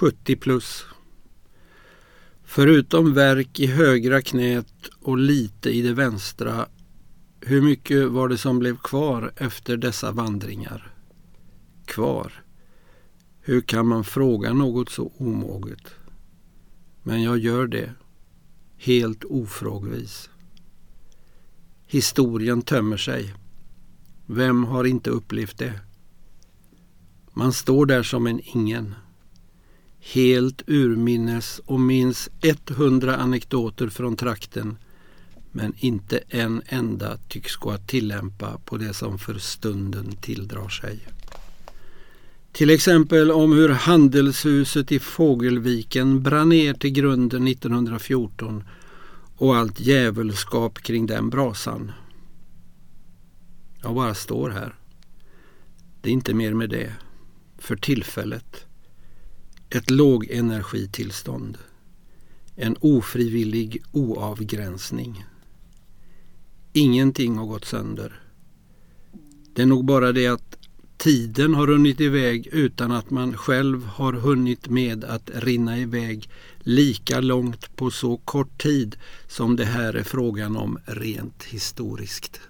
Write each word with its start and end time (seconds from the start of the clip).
70 0.00 0.36
plus. 0.36 0.84
Förutom 2.44 3.14
verk 3.14 3.60
i 3.60 3.66
högra 3.66 4.22
knät 4.22 4.88
och 5.00 5.18
lite 5.18 5.70
i 5.70 5.82
det 5.82 5.92
vänstra, 5.92 6.66
hur 7.40 7.62
mycket 7.62 8.08
var 8.08 8.28
det 8.28 8.38
som 8.38 8.58
blev 8.58 8.76
kvar 8.76 9.32
efter 9.36 9.76
dessa 9.76 10.12
vandringar? 10.12 10.94
Kvar? 11.84 12.44
Hur 13.40 13.60
kan 13.60 13.86
man 13.86 14.04
fråga 14.04 14.52
något 14.52 14.88
så 14.88 15.12
omoget? 15.16 15.94
Men 17.02 17.22
jag 17.22 17.38
gör 17.38 17.66
det, 17.66 17.92
helt 18.76 19.24
ofrågvis. 19.24 20.30
Historien 21.86 22.62
tömmer 22.62 22.96
sig. 22.96 23.34
Vem 24.26 24.64
har 24.64 24.84
inte 24.84 25.10
upplevt 25.10 25.58
det? 25.58 25.80
Man 27.32 27.52
står 27.52 27.86
där 27.86 28.02
som 28.02 28.26
en 28.26 28.40
ingen. 28.44 28.94
Helt 30.00 30.62
urminnes 30.66 31.60
och 31.64 31.80
minns 31.80 32.28
100 32.68 33.16
anekdoter 33.16 33.88
från 33.88 34.16
trakten 34.16 34.76
men 35.52 35.74
inte 35.78 36.20
en 36.28 36.62
enda 36.66 37.16
tycks 37.28 37.56
gå 37.56 37.70
att 37.70 37.88
tillämpa 37.88 38.58
på 38.64 38.76
det 38.76 38.94
som 38.94 39.18
för 39.18 39.38
stunden 39.38 40.16
tilldrar 40.16 40.68
sig. 40.68 40.98
Till 42.52 42.70
exempel 42.70 43.30
om 43.30 43.52
hur 43.52 43.68
handelshuset 43.68 44.92
i 44.92 44.98
Fågelviken 44.98 46.22
brann 46.22 46.48
ner 46.48 46.74
till 46.74 46.90
grunden 46.90 47.48
1914 47.48 48.64
och 49.36 49.56
allt 49.56 49.80
djävulskap 49.80 50.78
kring 50.78 51.06
den 51.06 51.30
brasan. 51.30 51.92
Jag 53.82 53.94
bara 53.94 54.14
står 54.14 54.50
här. 54.50 54.74
Det 56.00 56.08
är 56.08 56.12
inte 56.12 56.34
mer 56.34 56.54
med 56.54 56.70
det. 56.70 56.92
För 57.58 57.76
tillfället. 57.76 58.67
Ett 59.70 59.90
lågenergitillstånd. 59.90 61.58
En 62.56 62.76
ofrivillig 62.80 63.82
oavgränsning. 63.92 65.24
Ingenting 66.72 67.36
har 67.36 67.46
gått 67.46 67.64
sönder. 67.64 68.20
Det 69.54 69.62
är 69.62 69.66
nog 69.66 69.84
bara 69.84 70.12
det 70.12 70.26
att 70.26 70.58
tiden 70.96 71.54
har 71.54 71.66
runnit 71.66 72.00
iväg 72.00 72.46
utan 72.52 72.92
att 72.92 73.10
man 73.10 73.36
själv 73.36 73.84
har 73.84 74.12
hunnit 74.12 74.68
med 74.68 75.04
att 75.04 75.30
rinna 75.34 75.78
iväg 75.78 76.30
lika 76.58 77.20
långt 77.20 77.76
på 77.76 77.90
så 77.90 78.16
kort 78.16 78.62
tid 78.62 78.96
som 79.26 79.56
det 79.56 79.64
här 79.64 79.94
är 79.94 80.04
frågan 80.04 80.56
om 80.56 80.78
rent 80.84 81.44
historiskt. 81.44 82.40